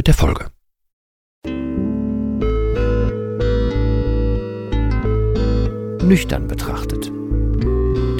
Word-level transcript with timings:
mit 0.00 0.06
der 0.06 0.14
Folge. 0.14 0.46
Nüchtern 6.02 6.48
betrachtet. 6.48 7.12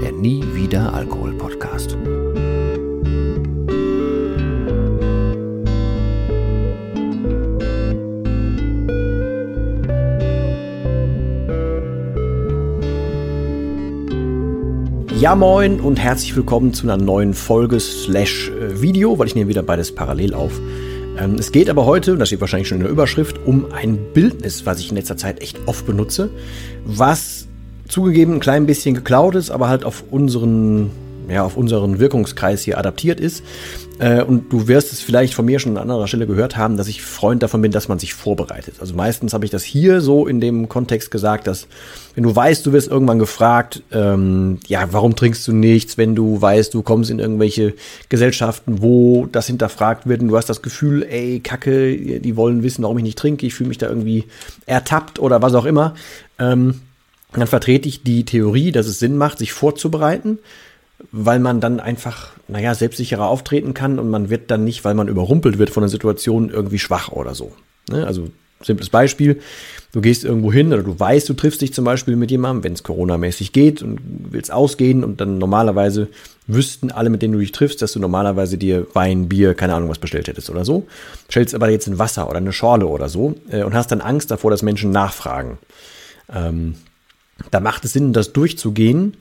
Der 0.03 0.13
Nie 0.13 0.45
wieder 0.53 0.93
Alkohol 0.93 1.33
Podcast. 1.39 1.97
Ja 15.19 15.35
moin 15.35 15.81
und 15.81 15.99
herzlich 15.99 16.37
willkommen 16.37 16.75
zu 16.75 16.87
einer 16.87 17.03
neuen 17.03 17.33
Folge 17.33 17.81
slash 17.81 18.51
äh, 18.51 18.83
Video, 18.83 19.19
weil 19.19 19.29
ich 19.29 19.35
nehme 19.35 19.49
wieder 19.49 19.63
beides 19.63 19.95
parallel 19.95 20.35
auf. 20.35 20.61
Ähm, 21.21 21.35
es 21.35 21.53
geht 21.53 21.69
aber 21.69 21.85
heute, 21.85 22.17
das 22.17 22.29
steht 22.29 22.41
wahrscheinlich 22.41 22.69
schon 22.69 22.79
in 22.79 22.85
der 22.85 22.93
Überschrift, 22.93 23.39
um 23.45 23.73
ein 23.73 23.99
Bildnis, 24.15 24.65
was 24.67 24.81
ich 24.81 24.91
in 24.91 24.97
letzter 24.97 25.17
Zeit 25.17 25.43
echt 25.43 25.59
oft 25.67 25.87
benutze, 25.87 26.31
was 26.85 27.47
zugegeben 27.89 28.35
ein 28.35 28.41
klein 28.41 28.67
bisschen 28.67 28.95
geklaut 28.95 29.35
ist, 29.35 29.51
aber 29.51 29.69
halt 29.69 29.85
auf 29.85 30.05
unseren 30.11 30.91
ja, 31.29 31.45
auf 31.45 31.57
unseren 31.57 32.01
Wirkungskreis 32.01 32.63
hier 32.63 32.77
adaptiert 32.77 33.21
ist. 33.21 33.45
Äh, 34.01 34.23
und 34.23 34.51
du 34.51 34.67
wirst 34.67 34.93
es 34.93 35.01
vielleicht 35.03 35.35
von 35.35 35.45
mir 35.45 35.59
schon 35.59 35.77
an 35.77 35.83
anderer 35.83 36.09
Stelle 36.09 36.27
gehört 36.27 36.57
haben, 36.57 36.79
dass 36.79 36.89
ich 36.89 37.03
Freund 37.03 37.43
davon 37.43 37.61
bin, 37.61 37.71
dass 37.71 37.87
man 37.87 37.99
sich 37.99 38.15
vorbereitet. 38.15 38.77
Also 38.81 38.95
meistens 38.95 39.35
habe 39.35 39.45
ich 39.45 39.51
das 39.51 39.63
hier 39.63 40.01
so 40.01 40.27
in 40.27 40.41
dem 40.41 40.71
Kontext 40.71 41.11
gesagt, 41.11 41.47
dass 41.47 41.67
wenn 42.15 42.25
du 42.25 42.35
weißt, 42.35 42.65
du 42.65 42.73
wirst 42.73 42.89
irgendwann 42.89 43.19
gefragt, 43.19 43.83
ähm, 43.93 44.59
ja, 44.67 44.89
warum 44.91 45.17
trinkst 45.17 45.47
du 45.47 45.53
nichts, 45.53 45.99
wenn 45.99 46.15
du 46.15 46.41
weißt, 46.41 46.73
du 46.73 46.83
kommst 46.83 47.11
in 47.11 47.19
irgendwelche 47.19 47.75
Gesellschaften, 48.09 48.81
wo 48.81 49.29
das 49.31 49.47
hinterfragt 49.47 50.09
wird 50.09 50.23
und 50.23 50.29
du 50.29 50.37
hast 50.39 50.49
das 50.49 50.63
Gefühl, 50.63 51.03
ey, 51.03 51.41
Kacke, 51.41 52.21
die 52.21 52.37
wollen 52.37 52.63
wissen, 52.63 52.83
warum 52.85 52.97
ich 52.97 53.05
nicht 53.05 53.19
trinke, 53.19 53.47
ich 53.47 53.53
fühle 53.53 53.69
mich 53.69 53.79
da 53.79 53.89
irgendwie 53.89 54.25
ertappt 54.65 55.19
oder 55.19 55.43
was 55.43 55.55
auch 55.55 55.67
immer, 55.67 55.95
ähm, 56.39 56.81
dann 57.35 57.47
vertrete 57.47 57.87
ich 57.89 58.03
die 58.03 58.25
Theorie, 58.25 58.73
dass 58.73 58.87
es 58.87 58.99
Sinn 58.99 59.19
macht, 59.19 59.39
sich 59.39 59.53
vorzubereiten 59.53 60.39
weil 61.13 61.39
man 61.39 61.61
dann 61.61 61.81
einfach, 61.81 62.31
naja, 62.49 62.75
selbstsicherer 62.75 63.27
auftreten 63.27 63.75
kann 63.75 63.99
und 63.99 64.11
man 64.11 64.31
wird 64.31 64.51
dann 64.51 64.65
nicht, 64.65 64.85
weil 64.85 64.95
man 64.95 65.09
überrumpelt 65.09 65.59
wird 65.59 65.71
von 65.71 65.83
der 65.83 65.91
Situation, 65.91 66.51
irgendwie 66.51 66.79
schwach 66.79 67.11
oder 67.11 67.35
so. 67.35 67.53
Ne? 67.89 68.07
Also, 68.07 68.29
simples 68.63 68.91
Beispiel. 68.91 69.41
Du 69.93 70.01
gehst 70.01 70.25
irgendwo 70.25 70.53
hin 70.53 70.73
oder 70.73 70.83
du 70.83 70.99
weißt, 70.99 71.29
du 71.29 71.35
triffst 71.35 71.63
dich 71.63 71.73
zum 71.73 71.85
Beispiel 71.85 72.15
mit 72.15 72.31
jemandem, 72.31 72.65
wenn 72.65 72.73
es 72.75 72.83
Corona-mäßig 72.83 73.53
geht 73.53 73.83
und 73.83 73.99
willst 74.31 74.53
ausgehen 74.53 75.03
und 75.03 75.21
dann 75.21 75.39
normalerweise 75.39 76.09
wüssten 76.47 76.91
alle, 76.91 77.11
mit 77.11 77.23
denen 77.23 77.33
du 77.33 77.41
dich 77.41 77.53
triffst, 77.53 77.83
dass 77.83 77.93
du 77.93 78.01
normalerweise 78.01 78.59
dir 78.59 78.87
Wein, 78.93 79.29
Bier, 79.29 79.55
keine 79.55 79.75
Ahnung 79.75 79.89
was 79.89 79.99
bestellt 79.99 80.29
hättest 80.29 80.51
oder 80.51 80.65
so. 80.65 80.87
Stellst 81.29 81.55
aber 81.55 81.71
jetzt 81.71 81.89
ein 81.89 81.99
Wasser 81.99 82.29
oder 82.29 82.39
eine 82.39 82.53
Schorle 82.53 82.87
oder 82.87 83.09
so 83.09 83.35
äh, 83.51 83.63
und 83.63 83.75
hast 83.75 83.91
dann 83.91 84.01
Angst 84.01 84.31
davor, 84.31 84.51
dass 84.51 84.63
Menschen 84.63 84.91
nachfragen. 84.91 85.59
Ähm, 86.33 86.75
da 87.51 87.61
macht 87.61 87.85
es 87.85 87.95
Sinn, 87.95 88.13
das 88.13 88.33
durchzugehen 88.33 89.17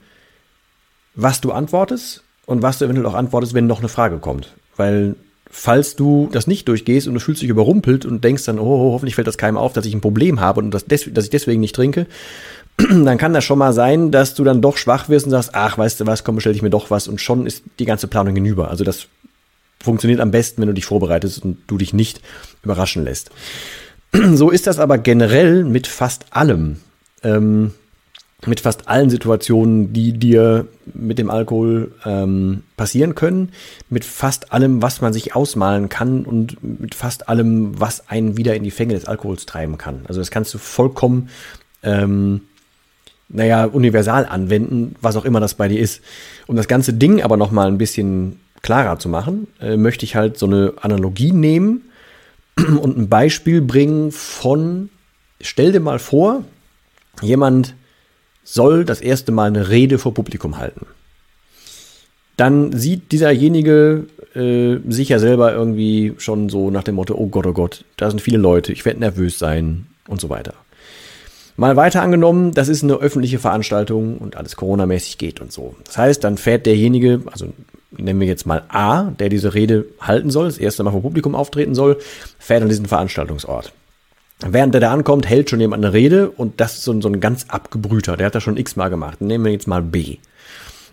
was 1.14 1.40
du 1.40 1.52
antwortest 1.52 2.22
und 2.46 2.62
was 2.62 2.78
du 2.78 2.84
eventuell 2.84 3.06
auch 3.06 3.14
antwortest, 3.14 3.54
wenn 3.54 3.66
noch 3.66 3.80
eine 3.80 3.88
Frage 3.88 4.18
kommt. 4.18 4.54
Weil 4.76 5.16
falls 5.50 5.96
du 5.96 6.28
das 6.32 6.46
nicht 6.46 6.68
durchgehst 6.68 7.08
und 7.08 7.14
du 7.14 7.20
fühlst 7.20 7.42
dich 7.42 7.48
überrumpelt 7.48 8.06
und 8.06 8.22
denkst 8.22 8.44
dann, 8.44 8.58
oh, 8.58 8.92
hoffentlich 8.92 9.16
fällt 9.16 9.26
das 9.26 9.38
keinem 9.38 9.56
auf, 9.56 9.72
dass 9.72 9.84
ich 9.84 9.94
ein 9.94 10.00
Problem 10.00 10.40
habe 10.40 10.60
und 10.60 10.70
dass, 10.70 10.84
dass 10.86 11.06
ich 11.06 11.30
deswegen 11.30 11.60
nicht 11.60 11.74
trinke, 11.74 12.06
dann 12.76 13.18
kann 13.18 13.34
das 13.34 13.44
schon 13.44 13.58
mal 13.58 13.72
sein, 13.72 14.10
dass 14.10 14.34
du 14.34 14.44
dann 14.44 14.62
doch 14.62 14.76
schwach 14.76 15.08
wirst 15.08 15.26
und 15.26 15.32
sagst, 15.32 15.50
ach, 15.52 15.76
weißt 15.76 16.00
du 16.00 16.06
was, 16.06 16.24
komm, 16.24 16.36
bestell 16.36 16.54
ich 16.54 16.62
mir 16.62 16.70
doch 16.70 16.90
was 16.90 17.08
und 17.08 17.20
schon 17.20 17.46
ist 17.46 17.64
die 17.78 17.84
ganze 17.84 18.06
Planung 18.06 18.34
hinüber. 18.34 18.70
Also 18.70 18.84
das 18.84 19.08
funktioniert 19.82 20.20
am 20.20 20.30
besten, 20.30 20.60
wenn 20.60 20.68
du 20.68 20.74
dich 20.74 20.84
vorbereitest 20.84 21.44
und 21.44 21.58
du 21.66 21.78
dich 21.78 21.92
nicht 21.92 22.20
überraschen 22.62 23.04
lässt. 23.04 23.30
So 24.34 24.50
ist 24.50 24.66
das 24.66 24.80
aber 24.80 24.98
generell 24.98 25.62
mit 25.62 25.86
fast 25.86 26.26
allem. 26.30 26.80
Ähm, 27.22 27.72
mit 28.46 28.60
fast 28.60 28.88
allen 28.88 29.10
Situationen, 29.10 29.92
die 29.92 30.12
dir 30.12 30.66
mit 30.94 31.18
dem 31.18 31.30
Alkohol 31.30 31.92
ähm, 32.04 32.62
passieren 32.76 33.14
können, 33.14 33.50
mit 33.90 34.04
fast 34.04 34.52
allem, 34.52 34.80
was 34.82 35.00
man 35.00 35.12
sich 35.12 35.34
ausmalen 35.34 35.88
kann 35.88 36.24
und 36.24 36.62
mit 36.62 36.94
fast 36.94 37.28
allem, 37.28 37.78
was 37.78 38.08
einen 38.08 38.36
wieder 38.36 38.54
in 38.54 38.64
die 38.64 38.70
Fänge 38.70 38.94
des 38.94 39.04
Alkohols 39.04 39.46
treiben 39.46 39.76
kann. 39.76 40.00
Also 40.08 40.20
das 40.20 40.30
kannst 40.30 40.54
du 40.54 40.58
vollkommen, 40.58 41.28
ähm, 41.82 42.42
naja, 43.28 43.64
universal 43.66 44.26
anwenden, 44.26 44.96
was 45.00 45.16
auch 45.16 45.24
immer 45.24 45.40
das 45.40 45.54
bei 45.54 45.68
dir 45.68 45.78
ist. 45.78 46.00
Um 46.46 46.56
das 46.56 46.66
ganze 46.66 46.94
Ding 46.94 47.22
aber 47.22 47.36
noch 47.36 47.50
mal 47.50 47.68
ein 47.68 47.78
bisschen 47.78 48.40
klarer 48.62 48.98
zu 48.98 49.08
machen, 49.08 49.48
äh, 49.60 49.76
möchte 49.76 50.04
ich 50.04 50.16
halt 50.16 50.38
so 50.38 50.46
eine 50.46 50.74
Analogie 50.80 51.32
nehmen 51.32 51.82
und 52.56 52.96
ein 52.96 53.08
Beispiel 53.08 53.60
bringen 53.60 54.12
von, 54.12 54.88
stell 55.40 55.72
dir 55.72 55.80
mal 55.80 55.98
vor, 55.98 56.44
jemand 57.22 57.74
soll 58.52 58.84
das 58.84 59.00
erste 59.00 59.30
Mal 59.32 59.46
eine 59.46 59.68
Rede 59.68 59.98
vor 59.98 60.12
Publikum 60.12 60.58
halten. 60.58 60.86
Dann 62.36 62.72
sieht 62.72 63.12
dieserjenige 63.12 64.06
äh, 64.34 64.76
sich 64.88 65.10
ja 65.10 65.18
selber 65.18 65.52
irgendwie 65.52 66.14
schon 66.18 66.48
so 66.48 66.70
nach 66.70 66.82
dem 66.82 66.96
Motto, 66.96 67.14
oh 67.14 67.28
Gott, 67.28 67.46
oh 67.46 67.52
Gott, 67.52 67.84
da 67.96 68.10
sind 68.10 68.20
viele 68.20 68.38
Leute, 68.38 68.72
ich 68.72 68.84
werde 68.84 69.00
nervös 69.00 69.38
sein 69.38 69.86
und 70.08 70.20
so 70.20 70.30
weiter. 70.30 70.54
Mal 71.56 71.76
weiter 71.76 72.02
angenommen, 72.02 72.52
das 72.52 72.68
ist 72.68 72.82
eine 72.82 72.94
öffentliche 72.94 73.38
Veranstaltung 73.38 74.18
und 74.18 74.36
alles 74.36 74.56
Corona-mäßig 74.56 75.18
geht 75.18 75.40
und 75.40 75.52
so. 75.52 75.76
Das 75.84 75.98
heißt, 75.98 76.24
dann 76.24 76.38
fährt 76.38 76.64
derjenige, 76.66 77.20
also 77.30 77.52
nennen 77.90 78.18
wir 78.18 78.26
jetzt 78.26 78.46
mal 78.46 78.64
A, 78.68 79.10
der 79.10 79.28
diese 79.28 79.54
Rede 79.54 79.84
halten 80.00 80.30
soll, 80.30 80.46
das 80.46 80.58
erste 80.58 80.82
Mal 80.82 80.92
vor 80.92 81.02
Publikum 81.02 81.34
auftreten 81.34 81.74
soll, 81.74 81.98
fährt 82.38 82.62
an 82.62 82.68
diesen 82.68 82.86
Veranstaltungsort. 82.86 83.72
Während 84.46 84.72
der 84.74 84.80
da 84.80 84.92
ankommt, 84.92 85.28
hält 85.28 85.50
schon 85.50 85.60
jemand 85.60 85.84
eine 85.84 85.92
Rede 85.92 86.30
und 86.30 86.60
das 86.60 86.74
ist 86.74 86.84
so, 86.84 86.98
so 87.00 87.08
ein 87.08 87.20
ganz 87.20 87.46
abgebrühter, 87.48 88.16
der 88.16 88.26
hat 88.26 88.34
das 88.34 88.42
schon 88.42 88.56
x-mal 88.56 88.88
gemacht. 88.88 89.20
Nehmen 89.20 89.44
wir 89.44 89.52
jetzt 89.52 89.66
mal 89.66 89.82
B. 89.82 90.16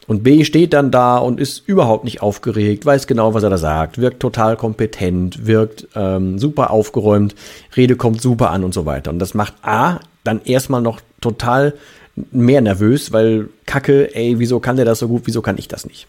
Und 0.07 0.23
B 0.23 0.45
steht 0.45 0.73
dann 0.73 0.89
da 0.89 1.17
und 1.17 1.39
ist 1.39 1.67
überhaupt 1.67 2.05
nicht 2.05 2.21
aufgeregt, 2.21 2.85
weiß 2.85 3.07
genau, 3.07 3.33
was 3.33 3.43
er 3.43 3.49
da 3.49 3.57
sagt, 3.57 3.97
wirkt 3.97 4.21
total 4.21 4.55
kompetent, 4.55 5.45
wirkt 5.45 5.87
ähm, 5.95 6.39
super 6.39 6.71
aufgeräumt, 6.71 7.35
Rede 7.75 7.97
kommt 7.97 8.21
super 8.21 8.51
an 8.51 8.63
und 8.63 8.73
so 8.73 8.85
weiter. 8.85 9.11
Und 9.11 9.19
das 9.19 9.33
macht 9.33 9.53
A 9.63 9.99
dann 10.23 10.41
erstmal 10.43 10.81
noch 10.81 11.01
total 11.19 11.73
mehr 12.31 12.61
nervös, 12.61 13.11
weil 13.11 13.49
Kacke, 13.65 14.15
ey, 14.15 14.39
wieso 14.39 14.59
kann 14.59 14.77
der 14.77 14.85
das 14.85 14.99
so 14.99 15.09
gut, 15.09 15.23
wieso 15.25 15.41
kann 15.41 15.57
ich 15.57 15.67
das 15.67 15.85
nicht? 15.85 16.07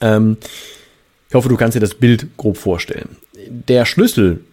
Ähm, 0.00 0.36
ich 1.28 1.34
hoffe, 1.34 1.48
du 1.48 1.56
kannst 1.56 1.74
dir 1.74 1.80
das 1.80 1.94
Bild 1.94 2.36
grob 2.36 2.56
vorstellen. 2.56 3.16
Der 3.48 3.84
Schlüssel 3.84 4.44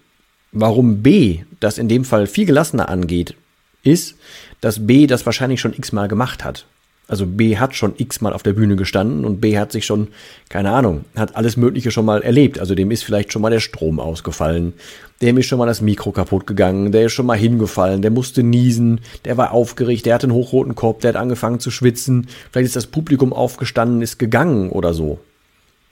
warum 0.55 1.03
B 1.03 1.41
das 1.59 1.77
in 1.77 1.87
dem 1.87 2.05
Fall 2.05 2.25
viel 2.25 2.45
gelassener 2.45 2.89
angeht, 2.89 3.35
ist, 3.83 4.15
dass 4.61 4.87
B 4.87 5.05
das 5.05 5.25
wahrscheinlich 5.25 5.61
schon 5.61 5.73
x-mal 5.73 6.07
gemacht 6.07 6.43
hat. 6.43 6.65
Also 7.07 7.27
B 7.27 7.57
hat 7.57 7.75
schon 7.75 7.93
x-mal 7.97 8.33
auf 8.33 8.41
der 8.41 8.53
Bühne 8.53 8.75
gestanden 8.75 9.25
und 9.25 9.39
B 9.39 9.59
hat 9.59 9.71
sich 9.71 9.85
schon, 9.85 10.07
keine 10.49 10.71
Ahnung, 10.71 11.05
hat 11.15 11.35
alles 11.35 11.55
Mögliche 11.55 11.91
schon 11.91 12.05
mal 12.05 12.23
erlebt. 12.23 12.57
Also 12.57 12.73
dem 12.73 12.89
ist 12.89 13.03
vielleicht 13.03 13.31
schon 13.31 13.43
mal 13.43 13.51
der 13.51 13.59
Strom 13.59 13.99
ausgefallen, 13.99 14.73
dem 15.21 15.37
ist 15.37 15.45
schon 15.45 15.59
mal 15.59 15.67
das 15.67 15.81
Mikro 15.81 16.11
kaputt 16.11 16.47
gegangen, 16.47 16.91
der 16.91 17.05
ist 17.05 17.13
schon 17.13 17.27
mal 17.27 17.37
hingefallen, 17.37 18.01
der 18.01 18.09
musste 18.09 18.41
niesen, 18.41 19.01
der 19.23 19.37
war 19.37 19.51
aufgeregt, 19.51 20.07
der 20.07 20.15
hat 20.15 20.23
einen 20.23 20.33
hochroten 20.33 20.73
Kopf, 20.73 21.01
der 21.01 21.09
hat 21.09 21.21
angefangen 21.21 21.59
zu 21.59 21.69
schwitzen, 21.69 22.27
vielleicht 22.51 22.67
ist 22.67 22.75
das 22.75 22.87
Publikum 22.87 23.33
aufgestanden, 23.33 24.01
ist 24.01 24.17
gegangen 24.17 24.71
oder 24.71 24.93
so. 24.95 25.19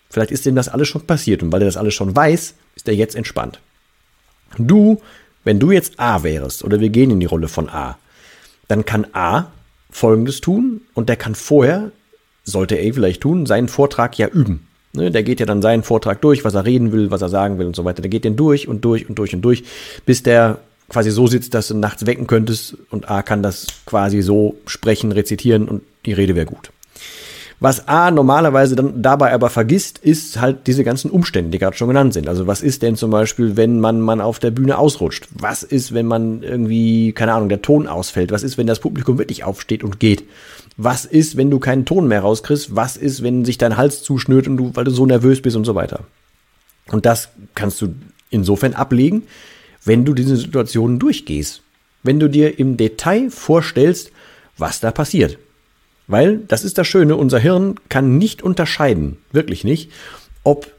Vielleicht 0.10 0.32
ist 0.32 0.48
dem 0.48 0.56
das 0.56 0.70
alles 0.70 0.88
schon 0.88 1.06
passiert 1.06 1.44
und 1.44 1.52
weil 1.52 1.62
er 1.62 1.66
das 1.66 1.78
alles 1.78 1.94
schon 1.94 2.16
weiß, 2.16 2.56
ist 2.76 2.88
er 2.88 2.96
jetzt 2.96 3.16
entspannt. 3.16 3.60
Du, 4.58 5.02
wenn 5.44 5.60
du 5.60 5.72
jetzt 5.72 6.00
A 6.00 6.24
wärst 6.24 6.64
oder 6.64 6.80
wir 6.80 6.90
gehen 6.90 7.12
in 7.12 7.20
die 7.20 7.26
Rolle 7.26 7.48
von 7.48 7.70
A, 7.70 7.98
dann 8.68 8.86
kann 8.86 9.08
A 9.14 9.52
Folgendes 9.90 10.42
tun 10.42 10.82
und 10.94 11.10
der 11.10 11.16
kann 11.16 11.36
vorher, 11.36 11.92
sollte 12.44 12.76
A 12.76 12.94
vielleicht 12.94 13.22
tun, 13.22 13.46
seinen 13.46 13.68
Vortrag 13.68 14.18
ja 14.18 14.28
üben. 14.28 14.68
Ne, 14.96 15.10
der 15.10 15.24
geht 15.24 15.40
ja 15.40 15.48
dann 15.48 15.62
seinen 15.62 15.82
Vortrag 15.82 16.22
durch, 16.22 16.44
was 16.44 16.54
er 16.54 16.66
reden 16.66 16.92
will, 16.92 17.10
was 17.10 17.22
er 17.22 17.30
sagen 17.30 17.58
will 17.58 17.66
und 17.66 17.76
so 17.76 17.84
weiter. 17.84 18.02
Der 18.02 18.10
geht 18.10 18.26
den 18.26 18.36
durch 18.36 18.68
und 18.68 18.86
durch 18.86 19.10
und 19.10 19.18
durch 19.18 19.34
und 19.34 19.42
durch, 19.42 19.64
bis 20.06 20.22
der 20.22 20.60
quasi 20.88 21.10
so 21.10 21.26
sitzt, 21.26 21.56
dass 21.56 21.70
du 21.70 21.76
nachts 21.76 22.06
wecken 22.06 22.28
könntest 22.28 22.78
und 22.92 23.10
A 23.10 23.24
kann 23.24 23.42
das 23.42 23.68
quasi 23.86 24.22
so 24.22 24.56
sprechen, 24.68 25.12
rezitieren 25.12 25.68
und 25.68 25.82
die 26.06 26.14
Rede 26.14 26.36
wäre 26.36 26.46
gut. 26.46 26.72
Was 27.60 27.88
A 27.88 28.12
normalerweise 28.12 28.76
dann 28.76 29.02
dabei 29.02 29.32
aber 29.34 29.50
vergisst, 29.50 29.98
ist 30.00 30.42
halt 30.42 30.68
diese 30.68 30.84
ganzen 30.84 31.10
Umstände, 31.12 31.52
die 31.52 31.60
gerade 31.60 31.78
schon 31.78 31.88
genannt 31.88 32.14
sind. 32.14 32.28
Also 32.28 32.46
was 32.48 32.62
ist 32.62 32.82
denn 32.82 32.96
zum 32.96 33.12
Beispiel, 33.12 33.56
wenn 33.56 33.80
man, 33.80 34.02
man 34.02 34.22
auf 34.22 34.40
der 34.40 34.52
Bühne 34.52 34.78
ausrutscht? 34.78 35.28
Was 35.32 35.64
ist, 35.64 35.94
wenn 35.94 36.06
man 36.06 36.44
irgendwie, 36.44 37.14
keine 37.14 37.34
Ahnung, 37.34 37.50
der 37.50 37.62
Ton 37.62 37.88
ausfällt? 37.88 38.32
Was 38.32 38.44
ist, 38.44 38.58
wenn 38.58 38.68
das 38.68 38.80
Publikum 38.80 39.18
wirklich 39.18 39.44
aufsteht 39.44 39.84
und 39.84 40.00
geht? 40.00 40.24
Was 40.76 41.06
ist, 41.06 41.38
wenn 41.38 41.52
du 41.52 41.60
keinen 41.60 41.86
Ton 41.86 42.08
mehr 42.08 42.22
rauskriegst? 42.22 42.76
Was 42.76 42.98
ist, 42.98 43.24
wenn 43.24 43.46
sich 43.46 43.58
dein 43.58 43.78
Hals 43.78 44.04
zuschnürt 44.04 44.48
und 44.48 44.58
du, 44.58 44.72
weil 44.74 44.84
du 44.84 44.92
so 44.92 45.06
nervös 45.06 45.42
bist 45.42 45.56
und 45.56 45.66
so 45.66 45.76
weiter? 45.76 46.02
Und 46.92 47.06
das 47.06 47.30
kannst 47.56 47.82
du 47.82 47.94
insofern 48.30 48.74
ablegen, 48.74 49.24
wenn 49.86 50.06
du 50.06 50.14
diese 50.14 50.36
Situationen 50.36 51.00
durchgehst. 51.00 51.62
Wenn 52.02 52.20
du 52.20 52.30
dir 52.30 52.60
im 52.60 52.76
Detail 52.76 53.30
vorstellst, 53.30 54.12
was 54.58 54.80
da 54.80 54.92
passiert. 54.92 55.38
Weil, 56.08 56.38
das 56.48 56.64
ist 56.64 56.78
das 56.78 56.88
Schöne, 56.88 57.16
unser 57.16 57.40
Hirn 57.40 57.76
kann 57.90 58.18
nicht 58.18 58.42
unterscheiden, 58.42 59.18
wirklich 59.32 59.64
nicht, 59.64 59.92
ob 60.44 60.72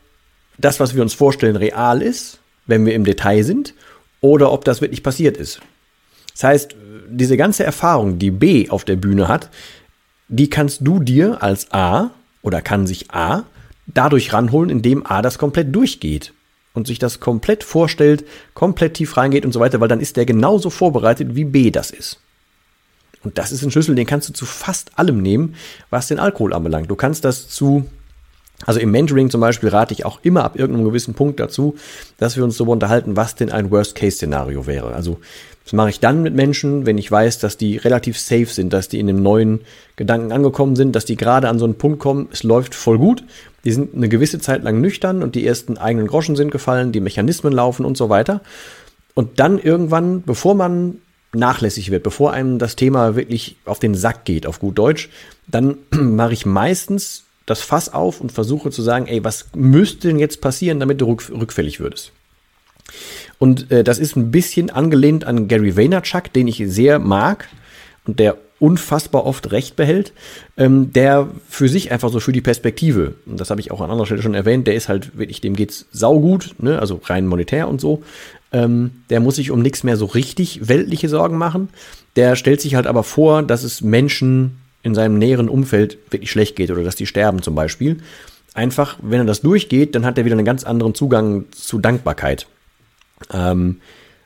das, 0.59 0.81
was 0.81 0.95
wir 0.95 1.03
uns 1.03 1.15
vorstellen, 1.15 1.57
real 1.57 2.03
ist, 2.03 2.39
wenn 2.67 2.85
wir 2.85 2.95
im 2.95 3.05
Detail 3.05 3.43
sind, 3.43 3.75
oder 4.21 4.53
ob 4.53 4.65
das 4.65 4.81
wirklich 4.81 5.03
passiert 5.03 5.37
ist. 5.37 5.61
Das 6.33 6.45
heißt, 6.45 6.77
diese 7.09 7.37
ganze 7.37 7.65
Erfahrung, 7.65 8.19
die 8.19 8.31
B 8.31 8.69
auf 8.71 8.85
der 8.85 8.97
Bühne 8.97 9.29
hat, 9.29 9.51
die 10.29 10.51
kannst 10.51 10.81
du 10.83 11.01
dir 11.01 11.43
als 11.43 11.73
A 11.73 12.11
oder 12.43 12.63
kann 12.63 12.87
sich 12.87 13.11
A 13.11 13.45
dadurch 13.87 14.33
ranholen, 14.33 14.71
indem 14.71 15.07
A 15.07 15.23
das 15.23 15.39
komplett 15.39 15.75
durchgeht 15.75 16.33
und 16.73 16.87
sich 16.87 16.99
das 16.99 17.21
komplett 17.21 17.63
vorstellt, 17.63 18.25
komplett 18.55 18.95
tief 18.95 19.17
reingeht 19.17 19.45
und 19.45 19.53
so 19.53 19.61
weiter, 19.61 19.81
weil 19.81 19.89
dann 19.89 20.01
ist 20.01 20.17
der 20.17 20.27
genauso 20.27 20.71
vorbereitet, 20.71 21.35
wie 21.35 21.45
B 21.45 21.71
das 21.71 21.91
ist. 21.91 22.21
Und 23.25 23.39
das 23.39 23.53
ist 23.53 23.63
ein 23.63 23.71
Schlüssel, 23.71 23.95
den 23.95 24.07
kannst 24.07 24.29
du 24.29 24.33
zu 24.33 24.47
fast 24.47 24.99
allem 24.99 25.21
nehmen, 25.23 25.55
was 25.91 26.09
den 26.09 26.19
Alkohol 26.19 26.53
anbelangt. 26.53 26.91
Du 26.91 26.97
kannst 26.97 27.25
das 27.25 27.49
zu, 27.49 27.87
also 28.67 28.79
im 28.79 28.91
Mentoring 28.91 29.31
zum 29.31 29.41
Beispiel 29.41 29.71
rate 29.71 29.95
ich 29.95 30.05
auch 30.05 30.21
immer 30.23 30.45
ab 30.45 30.59
irgendeinem 30.59 30.87
gewissen 30.87 31.15
Punkt 31.15 31.41
dazu, 31.41 31.77
dass 32.19 32.37
wir 32.37 32.45
uns 32.45 32.57
darüber 32.59 32.73
unterhalten, 32.73 33.17
was 33.17 33.35
denn 33.35 33.51
ein 33.51 33.71
Worst-Case-Szenario 33.71 34.67
wäre. 34.67 34.95
Also 34.95 35.19
das 35.65 35.73
mache 35.73 35.89
ich 35.89 35.99
dann 35.99 36.23
mit 36.23 36.35
Menschen, 36.35 36.85
wenn 36.85 36.99
ich 36.99 37.11
weiß, 37.11 37.39
dass 37.39 37.57
die 37.57 37.79
relativ 37.79 38.19
safe 38.19 38.47
sind, 38.47 38.75
dass 38.75 38.89
die 38.89 39.01
in 39.01 39.09
einem 39.09 39.23
neuen 39.23 39.61
Gedanken 39.97 40.31
angekommen 40.31 40.77
sind, 40.77 40.95
dass 40.95 41.07
die 41.07 41.17
gerade 41.17 41.49
an 41.49 41.59
so 41.59 41.65
einen 41.65 41.77
Punkt 41.77 41.99
kommen, 42.01 42.29
es 42.31 42.43
läuft 42.43 42.75
voll 42.75 42.99
gut, 42.99 43.25
die 43.65 43.73
sind 43.73 43.95
eine 43.95 44.11
gewisse 44.11 44.39
Zeit 44.39 44.63
lang 44.63 44.83
nüchtern 44.83 45.23
und 45.23 45.35
die 45.35 45.47
ersten 45.47 45.79
eigenen 45.79 46.07
Groschen 46.07 46.37
sind 46.37 46.51
gefallen, 46.51 46.93
die 46.93 47.01
Mechanismen 47.01 47.53
laufen 47.53 47.87
und 47.87 47.97
so 47.97 48.11
weiter. 48.11 48.43
Und 49.15 49.41
dann 49.41 49.59
irgendwann, 49.59 50.23
bevor 50.23 50.55
man 50.55 50.99
nachlässig 51.35 51.91
wird, 51.91 52.03
bevor 52.03 52.33
einem 52.33 52.59
das 52.59 52.77
Thema 52.77 53.17
wirklich 53.17 53.57
auf 53.65 53.79
den 53.79 53.95
Sack 53.95 54.25
geht, 54.25 54.47
auf 54.47 54.61
gut 54.61 54.79
Deutsch, 54.79 55.09
dann 55.47 55.77
mache 55.91 56.33
ich 56.33 56.47
meistens 56.47 57.25
das 57.47 57.61
Fass 57.61 57.93
auf 57.93 58.21
und 58.21 58.33
versuche 58.33 58.71
zu 58.71 58.83
sagen, 58.83 59.07
ey, 59.07 59.23
was 59.23 59.47
müsste 59.55 60.09
denn 60.09 60.19
jetzt 60.19 60.41
passieren, 60.41 60.81
damit 60.81 61.01
du 61.01 61.07
rück, 61.07 61.31
rückfällig 61.31 61.81
würdest? 61.81 62.13
Und 63.39 63.71
äh, 63.71 63.85
das 63.85 63.99
ist 63.99 64.17
ein 64.17 64.31
bisschen 64.31 64.71
angelehnt 64.71 65.25
an 65.25 65.49
Gary 65.49 65.77
Vaynerchuk, 65.77 66.33
den 66.33 66.49
ich 66.49 66.63
sehr 66.67 66.99
mag 66.99 67.49
und 68.07 68.19
der 68.21 68.37
unfassbar 68.59 69.27
oft 69.27 69.51
Recht 69.53 69.77
behält, 69.77 70.13
ähm, 70.57 70.93
der 70.93 71.29
für 71.49 71.69
sich 71.69 71.91
einfach 71.91 72.11
so 72.11 72.21
für 72.21 72.33
die 72.33 72.41
Perspektive, 72.41 73.15
und 73.27 73.41
das 73.41 73.51
habe 73.51 73.61
ich 73.61 73.71
auch 73.71 73.81
an 73.81 73.91
anderer 73.91 74.07
Stelle 74.07 74.23
schon 74.23 74.35
erwähnt, 74.35 74.67
der 74.67 74.75
ist 74.75 74.89
halt 74.89 75.19
wirklich, 75.19 75.41
dem 75.41 75.57
geht's 75.57 75.87
saugut, 75.91 76.55
ne, 76.59 76.79
also 76.79 77.01
rein 77.05 77.27
monetär 77.27 77.69
und 77.69 77.81
so, 77.81 78.03
ähm, 78.53 79.03
der 79.11 79.21
muss 79.21 79.37
sich 79.37 79.51
um 79.51 79.61
nichts 79.61 79.83
mehr 79.83 79.97
so 79.97 80.07
richtig 80.07 80.69
weltliche 80.69 81.09
Sorgen 81.09 81.37
machen. 81.37 81.69
Der 82.15 82.37
stellt 82.37 82.61
sich 82.61 82.77
halt 82.77 82.87
aber 82.87 83.03
vor, 83.03 83.43
dass 83.43 83.65
es 83.65 83.81
Menschen 83.81 84.59
in 84.85 84.95
seinem 84.95 85.19
näheren 85.19 85.49
Umfeld 85.49 85.99
wirklich 86.11 86.31
schlecht 86.31 86.55
geht 86.55 86.71
oder 86.71 86.85
dass 86.85 86.95
die 86.95 87.07
sterben 87.07 87.43
zum 87.43 87.57
Beispiel. 87.57 87.99
Einfach, 88.55 88.99
wenn 89.03 89.19
er 89.19 89.25
das 89.25 89.41
durchgeht, 89.41 89.97
dann 89.97 90.07
hat 90.07 90.17
er 90.17 90.25
wieder 90.25 90.37
einen 90.37 90.45
ganz 90.45 90.63
anderen 90.63 90.95
Zugang 90.95 91.47
zu 91.51 91.79
Dankbarkeit. 91.79 92.47
Ähm, 93.33 93.81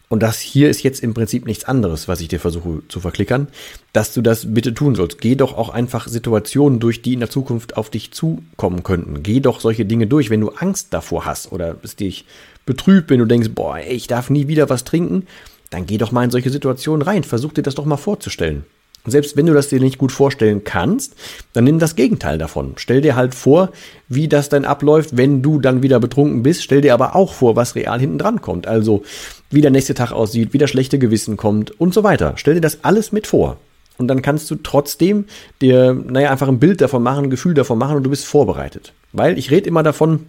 und 0.08 0.22
das 0.22 0.40
hier 0.40 0.70
ist 0.70 0.82
jetzt 0.82 1.02
im 1.02 1.12
Prinzip 1.12 1.44
nichts 1.44 1.64
anderes, 1.64 2.08
was 2.08 2.20
ich 2.20 2.28
dir 2.28 2.40
versuche 2.40 2.82
zu 2.88 3.00
verklickern, 3.00 3.48
dass 3.92 4.14
du 4.14 4.22
das 4.22 4.54
bitte 4.54 4.72
tun 4.72 4.94
sollst. 4.94 5.20
Geh 5.20 5.34
doch 5.34 5.56
auch 5.56 5.68
einfach 5.68 6.08
Situationen 6.08 6.80
durch, 6.80 7.02
die 7.02 7.12
in 7.12 7.20
der 7.20 7.28
Zukunft 7.28 7.76
auf 7.76 7.90
dich 7.90 8.12
zukommen 8.12 8.82
könnten. 8.82 9.22
Geh 9.22 9.40
doch 9.40 9.60
solche 9.60 9.84
Dinge 9.84 10.06
durch, 10.06 10.30
wenn 10.30 10.40
du 10.40 10.50
Angst 10.50 10.88
davor 10.94 11.26
hast 11.26 11.52
oder 11.52 11.76
es 11.82 11.94
dich 11.94 12.24
betrübt, 12.64 13.10
wenn 13.10 13.18
du 13.18 13.26
denkst, 13.26 13.50
boah, 13.54 13.78
ey, 13.78 13.94
ich 13.94 14.06
darf 14.06 14.30
nie 14.30 14.48
wieder 14.48 14.70
was 14.70 14.84
trinken, 14.84 15.26
dann 15.70 15.84
geh 15.84 15.98
doch 15.98 16.12
mal 16.12 16.24
in 16.24 16.30
solche 16.30 16.50
Situationen 16.50 17.02
rein. 17.02 17.24
Versuch 17.24 17.52
dir 17.52 17.62
das 17.62 17.74
doch 17.74 17.84
mal 17.84 17.98
vorzustellen. 17.98 18.64
Selbst 19.06 19.36
wenn 19.36 19.46
du 19.46 19.54
das 19.54 19.68
dir 19.68 19.80
nicht 19.80 19.98
gut 19.98 20.12
vorstellen 20.12 20.64
kannst, 20.64 21.14
dann 21.52 21.64
nimm 21.64 21.78
das 21.78 21.96
Gegenteil 21.96 22.36
davon. 22.36 22.74
Stell 22.76 23.00
dir 23.00 23.16
halt 23.16 23.34
vor, 23.34 23.70
wie 24.08 24.28
das 24.28 24.48
dann 24.48 24.64
abläuft, 24.64 25.16
wenn 25.16 25.40
du 25.40 25.60
dann 25.60 25.82
wieder 25.82 26.00
betrunken 26.00 26.42
bist. 26.42 26.62
Stell 26.62 26.80
dir 26.80 26.94
aber 26.94 27.16
auch 27.16 27.32
vor, 27.32 27.56
was 27.56 27.74
real 27.74 27.98
hinten 28.00 28.18
dran 28.18 28.40
kommt. 28.40 28.66
Also, 28.66 29.02
wie 29.50 29.60
der 29.60 29.70
nächste 29.70 29.94
Tag 29.94 30.12
aussieht, 30.12 30.52
wie 30.52 30.58
das 30.58 30.70
schlechte 30.70 30.98
Gewissen 30.98 31.36
kommt 31.36 31.70
und 31.80 31.94
so 31.94 32.04
weiter. 32.04 32.34
Stell 32.36 32.54
dir 32.54 32.60
das 32.60 32.84
alles 32.84 33.12
mit 33.12 33.26
vor. 33.26 33.56
Und 33.96 34.08
dann 34.08 34.22
kannst 34.22 34.50
du 34.50 34.54
trotzdem 34.56 35.24
dir, 35.60 35.92
naja, 35.92 36.30
einfach 36.30 36.48
ein 36.48 36.60
Bild 36.60 36.80
davon 36.80 37.02
machen, 37.02 37.24
ein 37.24 37.30
Gefühl 37.30 37.54
davon 37.54 37.78
machen 37.78 37.96
und 37.96 38.04
du 38.04 38.10
bist 38.10 38.26
vorbereitet. 38.26 38.92
Weil 39.12 39.38
ich 39.38 39.50
rede 39.50 39.68
immer 39.68 39.82
davon, 39.82 40.26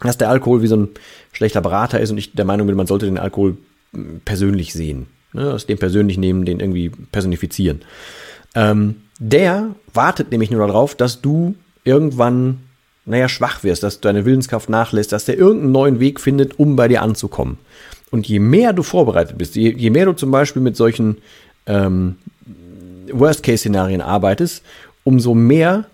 dass 0.00 0.18
der 0.18 0.30
Alkohol 0.30 0.62
wie 0.62 0.66
so 0.66 0.76
ein 0.76 0.88
schlechter 1.32 1.60
Berater 1.60 2.00
ist 2.00 2.10
und 2.10 2.18
ich 2.18 2.32
der 2.32 2.44
Meinung 2.44 2.66
bin, 2.66 2.76
man 2.76 2.86
sollte 2.86 3.06
den 3.06 3.18
Alkohol 3.18 3.58
hm, 3.92 4.22
persönlich 4.24 4.72
sehen. 4.72 5.06
Ne, 5.34 5.50
aus 5.50 5.66
dem 5.66 5.78
persönlich 5.78 6.18
nehmen, 6.18 6.44
den 6.44 6.60
irgendwie 6.60 6.90
personifizieren. 6.90 7.80
Ähm, 8.54 8.96
der 9.18 9.70
wartet 9.94 10.30
nämlich 10.30 10.50
nur 10.50 10.66
darauf, 10.66 10.94
dass 10.94 11.22
du 11.22 11.54
irgendwann, 11.84 12.60
naja, 13.06 13.28
schwach 13.28 13.64
wirst, 13.64 13.82
dass 13.82 14.00
deine 14.00 14.26
Willenskraft 14.26 14.68
nachlässt, 14.68 15.12
dass 15.12 15.24
der 15.24 15.38
irgendeinen 15.38 15.72
neuen 15.72 16.00
Weg 16.00 16.20
findet, 16.20 16.58
um 16.58 16.76
bei 16.76 16.86
dir 16.88 17.00
anzukommen. 17.02 17.58
Und 18.10 18.28
je 18.28 18.40
mehr 18.40 18.74
du 18.74 18.82
vorbereitet 18.82 19.38
bist, 19.38 19.56
je, 19.56 19.72
je 19.72 19.88
mehr 19.88 20.04
du 20.04 20.12
zum 20.12 20.30
Beispiel 20.30 20.60
mit 20.60 20.76
solchen 20.76 21.16
ähm, 21.66 22.16
Worst-Case-Szenarien 23.10 24.02
arbeitest, 24.02 24.62
umso 25.02 25.34
mehr 25.34 25.86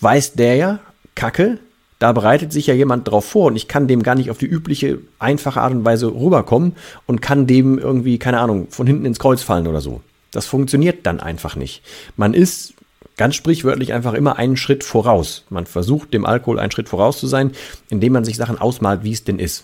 weiß 0.00 0.34
der 0.34 0.56
ja, 0.56 0.78
Kacke, 1.14 1.58
da 2.02 2.10
bereitet 2.10 2.52
sich 2.52 2.66
ja 2.66 2.74
jemand 2.74 3.06
drauf 3.06 3.24
vor 3.24 3.46
und 3.46 3.54
ich 3.54 3.68
kann 3.68 3.86
dem 3.86 4.02
gar 4.02 4.16
nicht 4.16 4.28
auf 4.28 4.38
die 4.38 4.46
übliche, 4.46 4.98
einfache 5.20 5.60
Art 5.60 5.72
und 5.72 5.84
Weise 5.84 6.12
rüberkommen 6.12 6.74
und 7.06 7.22
kann 7.22 7.46
dem 7.46 7.78
irgendwie, 7.78 8.18
keine 8.18 8.40
Ahnung, 8.40 8.66
von 8.70 8.88
hinten 8.88 9.04
ins 9.04 9.20
Kreuz 9.20 9.42
fallen 9.42 9.68
oder 9.68 9.80
so. 9.80 10.00
Das 10.32 10.46
funktioniert 10.46 11.06
dann 11.06 11.20
einfach 11.20 11.54
nicht. 11.54 11.80
Man 12.16 12.34
ist 12.34 12.74
ganz 13.16 13.36
sprichwörtlich 13.36 13.92
einfach 13.92 14.14
immer 14.14 14.36
einen 14.36 14.56
Schritt 14.56 14.82
voraus. 14.82 15.44
Man 15.48 15.64
versucht 15.64 16.12
dem 16.12 16.26
Alkohol 16.26 16.58
einen 16.58 16.72
Schritt 16.72 16.88
voraus 16.88 17.20
zu 17.20 17.28
sein, 17.28 17.52
indem 17.88 18.14
man 18.14 18.24
sich 18.24 18.36
Sachen 18.36 18.58
ausmalt, 18.58 19.04
wie 19.04 19.12
es 19.12 19.22
denn 19.22 19.38
ist. 19.38 19.62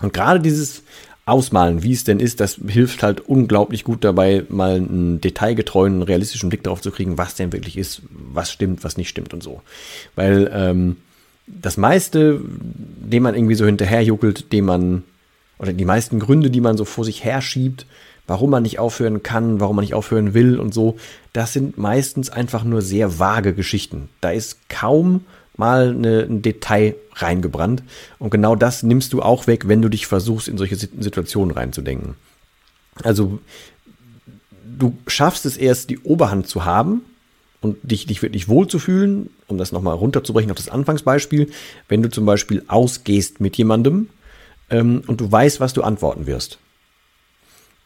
Und 0.00 0.12
gerade 0.12 0.38
dieses 0.38 0.84
Ausmalen, 1.24 1.82
wie 1.82 1.94
es 1.94 2.04
denn 2.04 2.20
ist, 2.20 2.38
das 2.38 2.60
hilft 2.68 3.02
halt 3.02 3.22
unglaublich 3.22 3.82
gut 3.82 4.04
dabei, 4.04 4.44
mal 4.50 4.76
einen 4.76 5.20
detailgetreuen, 5.20 6.02
realistischen 6.02 6.48
Blick 6.48 6.62
darauf 6.62 6.80
zu 6.80 6.92
kriegen, 6.92 7.18
was 7.18 7.34
denn 7.34 7.52
wirklich 7.52 7.76
ist, 7.76 8.02
was 8.10 8.52
stimmt, 8.52 8.84
was 8.84 8.96
nicht 8.96 9.08
stimmt 9.08 9.34
und 9.34 9.42
so. 9.42 9.62
Weil 10.14 10.48
ähm, 10.54 10.98
das 11.46 11.76
meiste, 11.76 12.40
dem 12.42 13.22
man 13.22 13.34
irgendwie 13.34 13.54
so 13.54 13.66
hinterherjuckelt, 13.66 14.52
dem 14.52 14.64
man, 14.64 15.04
oder 15.58 15.72
die 15.72 15.84
meisten 15.84 16.18
Gründe, 16.18 16.50
die 16.50 16.60
man 16.60 16.76
so 16.76 16.84
vor 16.84 17.04
sich 17.04 17.24
herschiebt, 17.24 17.86
warum 18.26 18.50
man 18.50 18.64
nicht 18.64 18.78
aufhören 18.78 19.22
kann, 19.22 19.60
warum 19.60 19.76
man 19.76 19.84
nicht 19.84 19.94
aufhören 19.94 20.34
will 20.34 20.58
und 20.58 20.74
so, 20.74 20.96
das 21.32 21.52
sind 21.52 21.78
meistens 21.78 22.28
einfach 22.28 22.64
nur 22.64 22.82
sehr 22.82 23.18
vage 23.18 23.54
Geschichten. 23.54 24.08
Da 24.20 24.30
ist 24.30 24.68
kaum 24.68 25.24
mal 25.56 25.90
eine, 25.90 26.22
ein 26.22 26.42
Detail 26.42 26.96
reingebrannt. 27.14 27.82
Und 28.18 28.30
genau 28.30 28.56
das 28.56 28.82
nimmst 28.82 29.12
du 29.12 29.22
auch 29.22 29.46
weg, 29.46 29.68
wenn 29.68 29.80
du 29.80 29.88
dich 29.88 30.06
versuchst, 30.06 30.48
in 30.48 30.58
solche 30.58 30.76
Situationen 30.76 31.54
reinzudenken. 31.54 32.16
Also 33.02 33.38
du 34.78 34.96
schaffst 35.06 35.46
es 35.46 35.56
erst, 35.56 35.90
die 35.90 35.98
Oberhand 36.00 36.48
zu 36.48 36.64
haben 36.64 37.02
und 37.60 37.78
dich, 37.82 38.06
dich 38.06 38.22
wirklich 38.22 38.48
wohlzufühlen, 38.48 39.30
um 39.46 39.58
das 39.58 39.72
nochmal 39.72 39.94
runterzubrechen 39.94 40.50
auf 40.50 40.56
das 40.56 40.68
Anfangsbeispiel, 40.68 41.50
wenn 41.88 42.02
du 42.02 42.10
zum 42.10 42.26
Beispiel 42.26 42.62
ausgehst 42.68 43.40
mit 43.40 43.56
jemandem 43.56 44.08
ähm, 44.70 45.02
und 45.06 45.20
du 45.20 45.30
weißt, 45.30 45.60
was 45.60 45.72
du 45.72 45.82
antworten 45.82 46.26
wirst, 46.26 46.58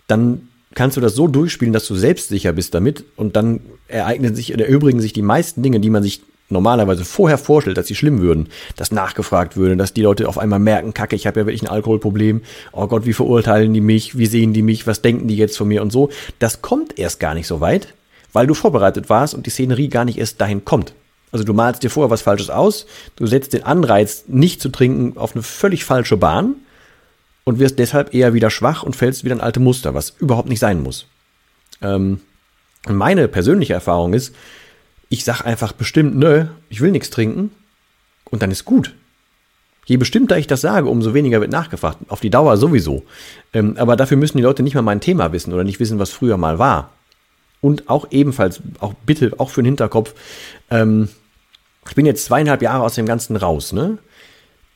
dann 0.07 0.49
kannst 0.75 0.97
du 0.97 1.01
das 1.01 1.15
so 1.15 1.27
durchspielen, 1.27 1.73
dass 1.73 1.87
du 1.87 1.95
selbstsicher 1.95 2.53
bist 2.53 2.75
damit 2.75 3.05
und 3.17 3.37
dann 3.37 3.61
ereignen 3.89 4.35
sich, 4.35 4.57
erübrigen 4.57 5.01
sich 5.01 5.13
die 5.13 5.23
meisten 5.23 5.63
Dinge, 5.63 5.81
die 5.81 5.91
man 5.91 6.03
sich 6.03 6.23
normalerweise 6.51 7.05
vorher 7.05 7.39
vorstellt, 7.39 7.79
dass 7.79 7.87
sie 7.87 7.95
schlimm 7.95 8.21
würden, 8.21 8.49
dass 8.77 8.91
nachgefragt 8.91 9.57
würde, 9.57 9.77
dass 9.77 9.95
die 9.95 10.03
Leute 10.03 10.29
auf 10.29 10.39
einmal 10.39 10.59
merken, 10.59 10.95
kacke, 10.95 11.17
ich 11.17 11.27
habe 11.27 11.41
ja 11.41 11.47
wirklich 11.47 11.63
ein 11.63 11.69
Alkoholproblem, 11.69 12.43
oh 12.73 12.87
Gott, 12.89 13.07
wie 13.07 13.13
verurteilen 13.13 13.73
die 13.73 13.81
mich, 13.81 14.19
wie 14.19 14.27
sehen 14.27 14.53
die 14.53 14.63
mich, 14.63 14.87
was 14.87 15.03
denken 15.03 15.29
die 15.29 15.37
jetzt 15.37 15.57
von 15.57 15.69
mir? 15.69 15.83
Und 15.83 15.93
so. 15.93 16.11
Das 16.39 16.61
kommt 16.61 16.99
erst 16.99 17.21
gar 17.21 17.35
nicht 17.35 17.47
so 17.47 17.61
weit, 17.61 17.95
weil 18.33 18.47
du 18.47 18.55
vorbereitet 18.55 19.11
warst 19.11 19.35
und 19.35 19.47
die 19.47 19.51
Szenerie 19.51 19.89
gar 19.89 20.05
nicht 20.05 20.19
erst 20.19 20.41
dahin 20.41 20.65
kommt. 20.65 20.95
Also 21.33 21.45
du 21.45 21.53
malst 21.53 21.83
dir 21.83 21.91
vorher 21.91 22.11
was 22.11 22.23
Falsches 22.23 22.51
aus, 22.51 22.87
du 23.17 23.27
setzt 23.27 23.53
den 23.53 23.63
Anreiz, 23.63 24.25
nicht 24.27 24.61
zu 24.61 24.69
trinken, 24.69 25.17
auf 25.17 25.35
eine 25.35 25.43
völlig 25.43 25.85
falsche 25.85 26.17
Bahn 26.17 26.57
und 27.45 27.59
wirst 27.59 27.79
deshalb 27.79 28.15
eher 28.15 28.35
wieder 28.35 28.51
schwach 28.51 28.83
und 28.83 28.97
fällst 28.97 29.25
wieder 29.25 29.35
in 29.35 29.41
alte 29.41 29.61
Muster, 29.61 29.95
was 29.95 30.11
überhaupt 30.19 30.49
nicht 30.49 30.61
sein 30.61 30.83
muss. 30.83 31.07
Ähm, 31.83 32.21
meine 32.89 33.29
persönliche 33.29 33.75
Erfahrung 33.75 34.15
ist, 34.15 34.35
Ich 35.13 35.25
sag 35.25 35.45
einfach 35.45 35.73
bestimmt, 35.73 36.17
nö, 36.17 36.47
ich 36.69 36.81
will 36.81 36.93
nichts 36.93 37.11
trinken 37.11 37.51
und 38.31 38.43
dann 38.43 38.53
ist 38.53 38.65
gut. 38.65 38.95
Je 39.85 39.97
bestimmter 39.97 40.39
ich 40.39 40.47
das 40.47 40.61
sage, 40.61 40.89
umso 40.89 41.15
weniger 41.15 41.41
wird 41.41 41.51
nachgefragt. 41.51 41.99
Auf 42.09 42.21
die 42.21 42.31
Dauer 42.31 42.57
sowieso. 42.57 43.03
Ähm, 43.53 43.77
aber 43.77 43.97
dafür 43.97 44.17
müssen 44.17 44.37
die 44.37 44.45
Leute 44.45 44.63
nicht 44.63 44.75
mal 44.75 44.83
mein 44.83 45.01
Thema 45.01 45.33
wissen 45.33 45.53
oder 45.53 45.65
nicht 45.65 45.81
wissen, 45.81 45.99
was 45.99 46.11
früher 46.11 46.37
mal 46.37 46.61
war. 46.61 46.93
Und 47.61 47.91
auch 47.91 48.09
ebenfalls, 48.11 48.61
auch 48.81 48.95
bitte, 48.95 49.33
auch 49.39 49.51
für 49.51 49.63
den 49.63 49.67
Hinterkopf, 49.67 50.15
ähm, 50.71 51.09
ich 51.89 51.95
bin 51.95 52.07
jetzt 52.07 52.25
zweieinhalb 52.25 52.63
Jahre 52.63 52.85
aus 52.85 52.95
dem 52.95 53.07
Ganzen 53.07 53.37
raus, 53.37 53.73
ne? 53.73 53.99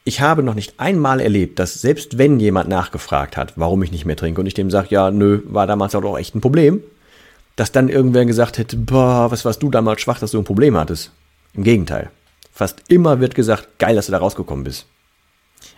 Ich 0.07 0.21
habe 0.21 0.43
noch 0.43 0.55
nicht 0.55 0.79
einmal 0.79 1.19
erlebt, 1.19 1.59
dass 1.59 1.81
selbst 1.81 2.19
wenn 2.19 2.39
jemand 2.39 2.69
nachgefragt 2.69 3.39
hat, 3.39 3.55
warum 3.57 3.83
ich 3.83 3.91
nicht 3.91 4.05
mehr 4.05 4.17
trinke 4.17 4.39
und 4.39 4.47
ich 4.47 4.53
dem 4.53 4.71
sage, 4.71 4.89
ja, 4.91 5.11
nö, 5.11 5.41
war 5.47 5.67
damals 5.67 5.95
auch 5.95 6.19
echt 6.19 6.35
ein 6.35 6.43
Problem, 6.43 6.83
dass 7.57 7.73
dann 7.73 7.89
irgendwer 7.89 8.27
gesagt 8.27 8.59
hätte, 8.59 8.77
boah, 8.77 9.31
was 9.31 9.47
warst 9.47 9.63
du 9.63 9.71
damals 9.71 10.03
schwach, 10.03 10.19
dass 10.19 10.33
du 10.33 10.39
ein 10.39 10.45
Problem 10.45 10.77
hattest. 10.77 11.11
Im 11.55 11.65
Gegenteil. 11.65 12.11
Fast 12.53 12.83
immer 12.89 13.21
wird 13.21 13.35
gesagt, 13.35 13.79
geil, 13.79 13.97
dass 13.97 14.07
du 14.07 14.13
da 14.13 14.19
rausgekommen 14.19 14.65
bist. 14.65 14.87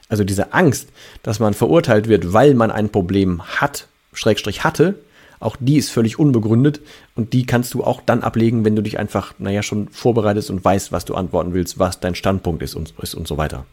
Also 0.08 0.24
diese 0.24 0.52
Angst, 0.52 0.88
dass 1.22 1.38
man 1.38 1.54
verurteilt 1.54 2.08
wird, 2.08 2.32
weil 2.32 2.54
man 2.54 2.70
ein 2.70 2.88
Problem 2.88 3.42
hat, 3.42 3.86
Schrägstrich 4.12 4.64
hatte, 4.64 4.96
auch 5.40 5.56
die 5.58 5.76
ist 5.76 5.90
völlig 5.90 6.18
unbegründet 6.18 6.80
und 7.14 7.32
die 7.32 7.46
kannst 7.46 7.74
du 7.74 7.84
auch 7.84 8.00
dann 8.04 8.22
ablegen, 8.22 8.64
wenn 8.64 8.76
du 8.76 8.82
dich 8.82 8.98
einfach, 8.98 9.34
naja, 9.38 9.62
schon 9.62 9.88
vorbereitest 9.88 10.50
und 10.50 10.64
weißt, 10.64 10.92
was 10.92 11.04
du 11.04 11.14
antworten 11.14 11.52
willst, 11.52 11.78
was 11.78 12.00
dein 12.00 12.14
Standpunkt 12.14 12.62
ist 12.62 12.74
und, 12.74 12.94
ist 13.02 13.14
und 13.14 13.28
so 13.28 13.36
weiter. 13.36 13.66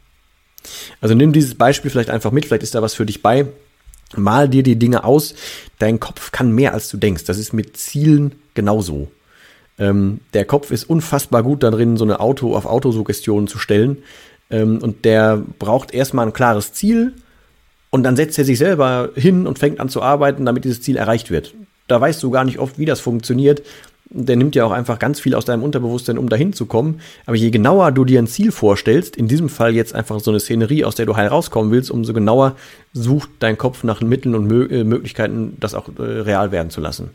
Also 1.01 1.15
nimm 1.15 1.33
dieses 1.33 1.55
Beispiel 1.55 1.91
vielleicht 1.91 2.09
einfach 2.09 2.31
mit, 2.31 2.45
vielleicht 2.45 2.63
ist 2.63 2.75
da 2.75 2.81
was 2.81 2.93
für 2.93 3.05
dich 3.05 3.21
bei. 3.21 3.47
Mal 4.15 4.47
dir 4.47 4.63
die 4.63 4.77
Dinge 4.77 5.03
aus. 5.03 5.33
Dein 5.79 5.99
Kopf 5.99 6.31
kann 6.31 6.51
mehr, 6.51 6.73
als 6.73 6.89
du 6.89 6.97
denkst. 6.97 7.25
Das 7.25 7.37
ist 7.37 7.53
mit 7.53 7.77
Zielen 7.77 8.35
genauso. 8.53 9.09
Ähm, 9.79 10.19
der 10.33 10.45
Kopf 10.45 10.71
ist 10.71 10.83
unfassbar 10.83 11.41
gut 11.43 11.63
darin, 11.63 11.97
so 11.97 12.03
eine 12.03 12.19
Auto 12.19 12.55
auf 12.55 12.65
Autosuggestion 12.65 13.47
zu 13.47 13.57
stellen. 13.57 14.03
Ähm, 14.51 14.79
und 14.81 15.03
der 15.05 15.41
braucht 15.59 15.93
erstmal 15.93 16.27
ein 16.27 16.33
klares 16.33 16.73
Ziel 16.73 17.13
und 17.93 18.01
dann 18.01 18.15
setzt 18.15 18.39
er 18.39 18.43
sich 18.43 18.57
selber 18.57 19.11
hin 19.13 19.45
und 19.45 19.59
fängt 19.59 19.79
an 19.79 19.87
zu 19.87 20.01
arbeiten, 20.01 20.47
damit 20.47 20.63
dieses 20.63 20.81
Ziel 20.81 20.97
erreicht 20.97 21.29
wird. 21.29 21.53
Da 21.87 22.01
weißt 22.01 22.23
du 22.23 22.31
gar 22.31 22.43
nicht 22.43 22.57
oft, 22.57 22.79
wie 22.79 22.85
das 22.85 22.99
funktioniert. 22.99 23.61
Der 24.09 24.35
nimmt 24.35 24.55
ja 24.55 24.65
auch 24.65 24.71
einfach 24.71 24.97
ganz 24.97 25.19
viel 25.19 25.35
aus 25.35 25.45
deinem 25.45 25.61
Unterbewusstsein, 25.61 26.17
um 26.17 26.27
dahin 26.27 26.53
zu 26.53 26.65
kommen. 26.65 27.01
Aber 27.27 27.35
je 27.35 27.51
genauer 27.51 27.91
du 27.91 28.03
dir 28.03 28.17
ein 28.17 28.25
Ziel 28.25 28.51
vorstellst, 28.51 29.15
in 29.15 29.27
diesem 29.27 29.47
Fall 29.47 29.75
jetzt 29.75 29.93
einfach 29.93 30.19
so 30.21 30.31
eine 30.31 30.39
Szenerie, 30.39 30.85
aus 30.85 30.95
der 30.95 31.05
du 31.05 31.15
heil 31.15 31.27
rauskommen 31.27 31.71
willst, 31.71 31.91
umso 31.91 32.13
genauer 32.13 32.55
sucht 32.93 33.29
dein 33.37 33.59
Kopf 33.59 33.83
nach 33.83 34.01
Mitteln 34.01 34.33
und 34.33 34.47
Mö 34.47 34.65
äh, 34.65 34.83
Möglichkeiten, 34.83 35.57
das 35.59 35.75
auch 35.75 35.87
äh, 35.99 36.01
real 36.01 36.51
werden 36.51 36.71
zu 36.71 36.81
lassen. 36.81 37.11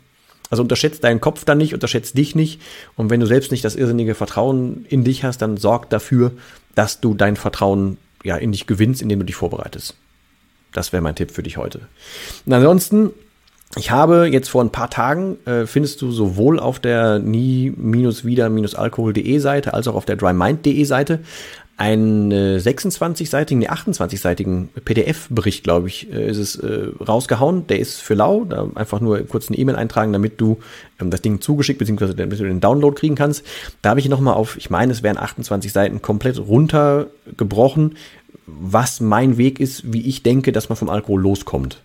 Also 0.49 0.63
unterschätzt 0.63 1.03
deinen 1.03 1.19
Kopf 1.19 1.43
dann 1.43 1.57
nicht, 1.57 1.73
unterschätzt 1.73 2.17
dich 2.17 2.35
nicht. 2.35 2.61
Und 2.95 3.09
wenn 3.09 3.19
du 3.19 3.25
selbst 3.25 3.51
nicht 3.51 3.65
das 3.65 3.75
irrsinnige 3.75 4.15
Vertrauen 4.15 4.85
in 4.87 5.03
dich 5.03 5.25
hast, 5.25 5.41
dann 5.41 5.57
sorg 5.57 5.89
dafür, 5.89 6.31
dass 6.73 7.01
du 7.01 7.15
dein 7.15 7.35
Vertrauen 7.35 7.97
ja 8.23 8.37
in 8.37 8.53
dich 8.53 8.65
gewinnst, 8.65 9.01
indem 9.01 9.19
du 9.19 9.25
dich 9.25 9.35
vorbereitest. 9.35 9.97
Das 10.73 10.91
wäre 10.93 11.01
mein 11.01 11.15
Tipp 11.15 11.31
für 11.31 11.41
dich 11.43 11.57
heute. 11.57 11.81
Und 12.45 12.53
ansonsten, 12.53 13.09
ich 13.75 13.91
habe 13.91 14.29
jetzt 14.31 14.49
vor 14.49 14.63
ein 14.63 14.71
paar 14.71 14.89
Tagen, 14.89 15.37
äh, 15.45 15.65
findest 15.65 16.01
du 16.01 16.11
sowohl 16.11 16.59
auf 16.59 16.79
der 16.79 17.19
nie-wieder-alkohol.de 17.19 19.39
Seite 19.39 19.73
als 19.73 19.87
auch 19.87 19.95
auf 19.95 20.05
der 20.05 20.15
drymind.de 20.15 20.83
Seite 20.83 21.19
einen 21.79 22.29
äh, 22.33 22.57
26-seitigen, 22.57 23.59
nee, 23.59 23.69
28-seitigen 23.69 24.67
PDF-Bericht, 24.83 25.63
glaube 25.63 25.87
ich, 25.87 26.11
äh, 26.11 26.29
ist 26.29 26.37
es 26.37 26.57
äh, 26.57 26.89
rausgehauen. 26.99 27.67
Der 27.67 27.79
ist 27.79 28.01
für 28.01 28.15
lau. 28.15 28.43
Da 28.43 28.67
einfach 28.75 28.99
nur 28.99 29.19
kurz 29.19 29.47
eine 29.47 29.57
E-Mail 29.57 29.77
eintragen, 29.77 30.11
damit 30.11 30.41
du 30.41 30.59
ähm, 30.99 31.09
das 31.09 31.21
Ding 31.21 31.39
zugeschickt, 31.39 31.79
beziehungsweise 31.79 32.15
damit 32.15 32.37
du 32.37 32.43
den 32.43 32.59
Download 32.59 32.99
kriegen 32.99 33.15
kannst. 33.15 33.45
Da 33.81 33.91
habe 33.91 34.01
ich 34.01 34.09
nochmal 34.09 34.33
auf, 34.33 34.57
ich 34.57 34.69
meine, 34.69 34.91
es 34.91 35.03
wären 35.03 35.17
28 35.17 35.71
Seiten 35.71 36.01
komplett 36.01 36.37
runtergebrochen, 36.37 37.95
was 38.59 39.01
mein 39.01 39.37
Weg 39.37 39.59
ist, 39.59 39.93
wie 39.93 40.01
ich 40.01 40.23
denke, 40.23 40.51
dass 40.51 40.69
man 40.69 40.77
vom 40.77 40.89
Alkohol 40.89 41.21
loskommt. 41.21 41.81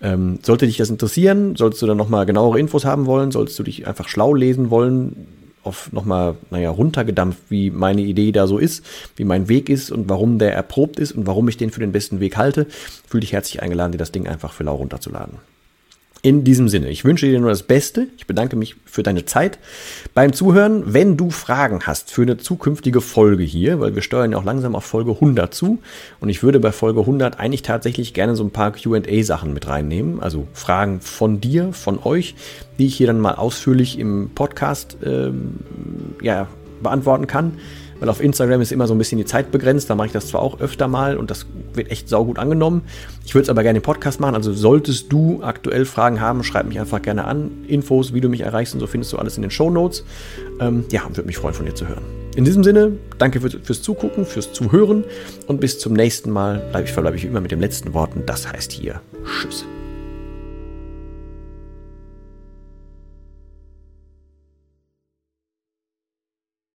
Ähm, 0.00 0.40
sollte 0.42 0.66
dich 0.66 0.78
das 0.78 0.90
interessieren, 0.90 1.54
solltest 1.56 1.82
du 1.82 1.86
dann 1.86 1.96
nochmal 1.96 2.26
genauere 2.26 2.58
Infos 2.58 2.84
haben 2.84 3.06
wollen, 3.06 3.30
solltest 3.30 3.58
du 3.58 3.62
dich 3.62 3.86
einfach 3.86 4.08
schlau 4.08 4.34
lesen 4.34 4.70
wollen, 4.70 5.28
auf 5.62 5.92
nochmal, 5.92 6.34
naja, 6.50 6.70
runtergedampft, 6.70 7.38
wie 7.48 7.70
meine 7.70 8.02
Idee 8.02 8.32
da 8.32 8.46
so 8.48 8.58
ist, 8.58 8.84
wie 9.16 9.24
mein 9.24 9.48
Weg 9.48 9.68
ist 9.68 9.92
und 9.92 10.08
warum 10.08 10.38
der 10.38 10.54
erprobt 10.54 10.98
ist 10.98 11.12
und 11.12 11.26
warum 11.26 11.48
ich 11.48 11.56
den 11.56 11.70
für 11.70 11.80
den 11.80 11.92
besten 11.92 12.18
Weg 12.18 12.36
halte, 12.36 12.66
fühl 13.08 13.20
dich 13.20 13.32
herzlich 13.32 13.62
eingeladen, 13.62 13.92
dir 13.92 13.98
das 13.98 14.10
Ding 14.12 14.26
einfach 14.26 14.52
für 14.52 14.64
lau 14.64 14.74
runterzuladen. 14.74 15.38
In 16.24 16.44
diesem 16.44 16.68
Sinne, 16.68 16.88
ich 16.88 17.04
wünsche 17.04 17.26
dir 17.26 17.40
nur 17.40 17.50
das 17.50 17.64
Beste. 17.64 18.06
Ich 18.16 18.28
bedanke 18.28 18.54
mich 18.54 18.76
für 18.84 19.02
deine 19.02 19.24
Zeit 19.24 19.58
beim 20.14 20.32
Zuhören. 20.32 20.94
Wenn 20.94 21.16
du 21.16 21.30
Fragen 21.30 21.80
hast 21.82 22.12
für 22.12 22.22
eine 22.22 22.36
zukünftige 22.36 23.00
Folge 23.00 23.42
hier, 23.42 23.80
weil 23.80 23.96
wir 23.96 24.02
steuern 24.02 24.30
ja 24.30 24.38
auch 24.38 24.44
langsam 24.44 24.76
auf 24.76 24.84
Folge 24.84 25.10
100 25.10 25.52
zu 25.52 25.80
und 26.20 26.28
ich 26.28 26.44
würde 26.44 26.60
bei 26.60 26.70
Folge 26.70 27.00
100 27.00 27.40
eigentlich 27.40 27.62
tatsächlich 27.62 28.14
gerne 28.14 28.36
so 28.36 28.44
ein 28.44 28.52
paar 28.52 28.70
Q&A-Sachen 28.70 29.52
mit 29.52 29.66
reinnehmen, 29.66 30.20
also 30.20 30.46
Fragen 30.52 31.00
von 31.00 31.40
dir, 31.40 31.72
von 31.72 31.98
euch, 32.04 32.36
die 32.78 32.86
ich 32.86 32.94
hier 32.94 33.08
dann 33.08 33.18
mal 33.18 33.34
ausführlich 33.34 33.98
im 33.98 34.30
Podcast 34.32 34.98
ähm, 35.04 35.56
ja, 36.22 36.46
beantworten 36.84 37.26
kann 37.26 37.58
weil 38.02 38.08
auf 38.08 38.20
Instagram 38.20 38.60
ist 38.60 38.72
immer 38.72 38.88
so 38.88 38.94
ein 38.94 38.98
bisschen 38.98 39.18
die 39.18 39.24
Zeit 39.24 39.52
begrenzt. 39.52 39.88
Da 39.88 39.94
mache 39.94 40.08
ich 40.08 40.12
das 40.12 40.26
zwar 40.26 40.42
auch 40.42 40.58
öfter 40.58 40.88
mal 40.88 41.16
und 41.16 41.30
das 41.30 41.46
wird 41.72 41.88
echt 41.92 42.08
saugut 42.08 42.36
angenommen. 42.36 42.82
Ich 43.24 43.32
würde 43.36 43.44
es 43.44 43.48
aber 43.48 43.62
gerne 43.62 43.76
im 43.76 43.82
Podcast 43.84 44.18
machen. 44.18 44.34
Also 44.34 44.52
solltest 44.52 45.12
du 45.12 45.40
aktuell 45.44 45.84
Fragen 45.84 46.20
haben, 46.20 46.42
schreib 46.42 46.66
mich 46.66 46.80
einfach 46.80 47.00
gerne 47.00 47.26
an. 47.26 47.52
Infos, 47.68 48.12
wie 48.12 48.20
du 48.20 48.28
mich 48.28 48.40
erreichst 48.40 48.74
und 48.74 48.80
so 48.80 48.88
findest 48.88 49.12
du 49.12 49.18
alles 49.18 49.36
in 49.36 49.42
den 49.42 49.52
Show 49.52 49.70
Notes. 49.70 50.04
Ähm, 50.58 50.84
ja, 50.90 51.02
würde 51.10 51.22
mich 51.22 51.36
freuen, 51.36 51.54
von 51.54 51.64
dir 51.64 51.76
zu 51.76 51.86
hören. 51.86 52.02
In 52.34 52.44
diesem 52.44 52.64
Sinne, 52.64 52.90
danke 53.18 53.40
für, 53.40 53.50
fürs 53.50 53.82
Zugucken, 53.82 54.26
fürs 54.26 54.52
Zuhören 54.52 55.04
und 55.46 55.60
bis 55.60 55.78
zum 55.78 55.92
nächsten 55.92 56.32
Mal. 56.32 56.60
Ich 56.82 56.90
verbleibe 56.90 57.16
ich 57.16 57.24
immer 57.24 57.40
mit 57.40 57.52
den 57.52 57.60
letzten 57.60 57.94
Worten. 57.94 58.24
Das 58.26 58.52
heißt 58.52 58.72
hier 58.72 59.00
Tschüss. 59.24 59.64